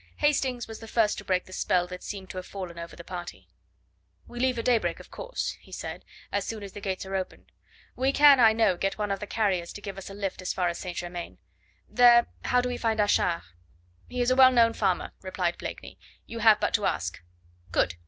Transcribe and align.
Hastings 0.17 0.67
was 0.67 0.79
the 0.79 0.87
first 0.87 1.19
to 1.19 1.23
break 1.23 1.45
the 1.45 1.53
spell 1.53 1.85
that 1.85 2.01
seemed 2.01 2.31
to 2.31 2.37
have 2.39 2.45
fallen 2.47 2.79
over 2.79 2.95
the 2.95 3.03
party. 3.03 3.47
"We 4.27 4.39
leave 4.39 4.57
at 4.57 4.65
daybreak, 4.65 4.99
of 4.99 5.11
course," 5.11 5.55
he 5.61 5.71
said, 5.71 6.05
"as 6.31 6.43
soon 6.43 6.63
as 6.63 6.71
the 6.71 6.81
gates 6.81 7.05
are 7.05 7.13
open. 7.15 7.45
We 7.95 8.11
can, 8.11 8.39
I 8.39 8.51
know, 8.51 8.77
get 8.77 8.97
one 8.97 9.11
of 9.11 9.19
the 9.19 9.27
carriers 9.27 9.71
to 9.73 9.81
give 9.81 9.99
us 9.99 10.09
a 10.09 10.15
lift 10.15 10.41
as 10.41 10.53
far 10.53 10.69
as 10.69 10.79
St. 10.79 10.97
Germain. 10.97 11.37
There, 11.87 12.25
how 12.45 12.61
do 12.61 12.69
we 12.69 12.77
find 12.77 12.99
Achard?" 12.99 13.43
"He 14.09 14.21
is 14.21 14.31
a 14.31 14.35
well 14.35 14.51
known 14.51 14.73
farmer," 14.73 15.11
replied 15.21 15.59
Blakeney. 15.59 15.99
"You 16.25 16.39
have 16.39 16.59
but 16.59 16.73
to 16.73 16.87
ask." 16.87 17.21
"Good. 17.71 17.93